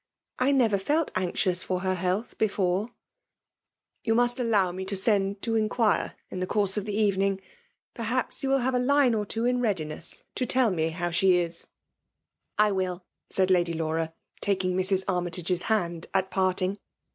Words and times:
I 0.39 0.51
never 0.51 0.79
felt 0.79 1.11
anxious 1.13 1.63
for 1.63 1.81
her 1.81 1.93
health 1.93 2.35
before*"" 2.39 2.89
You 4.03 4.15
must 4.15 4.39
allow 4.39 4.71
me 4.71 4.83
to 4.85 4.95
send 4.95 5.43
to 5.43 5.53
inquire 5.53 6.15
in 6.31 6.39
the 6.39 6.47
course 6.47 6.75
of 6.75 6.85
the 6.85 6.95
evening. 6.97 7.39
Perhaps 7.93 8.41
you 8.41 8.49
will 8.49 8.57
have 8.65 8.73
a 8.73 8.79
line 8.79 9.13
or 9.13 9.27
two 9.27 9.45
in 9.45 9.59
readiness^ 9.59 10.23
to 10.33 10.47
tell 10.47 10.71
me 10.71 10.89
how 10.89 11.11
she 11.11 11.37
is."" 11.37 11.67
I 12.67 12.71
will,*' 12.71 13.05
said 13.29 13.51
Lady 13.51 13.73
Laura, 13.75 14.11
taking 14.39 14.75
Mrs. 14.75 15.05
Ar^ 15.05 15.21
mytage's 15.23 15.61
hand 15.61 16.07
at 16.15 16.31
parting. 16.31 16.79